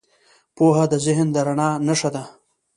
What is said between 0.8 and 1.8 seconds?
د ذهن د رڼا